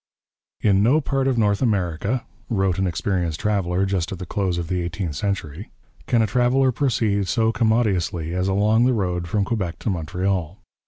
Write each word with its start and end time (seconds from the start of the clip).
'In 0.61 0.81
no 0.81 0.99
part 0.99 1.27
of 1.27 1.37
North 1.37 1.61
America,' 1.61 2.25
wrote 2.49 2.79
an 2.79 2.87
experienced 2.87 3.39
traveller 3.39 3.85
just 3.85 4.11
at 4.11 4.17
the 4.17 4.25
close 4.25 4.57
of 4.57 4.67
the 4.67 4.81
eighteenth 4.81 5.13
century, 5.15 5.69
'can 6.07 6.23
a 6.23 6.25
traveller 6.25 6.71
proceed 6.71 7.27
so 7.27 7.51
commodiously 7.51 8.33
as 8.33 8.47
along 8.47 8.85
the 8.85 8.93
road 8.93 9.27
from 9.27 9.45
Quebec 9.45 9.77
to 9.77 9.91
Montreal.' 9.91 10.57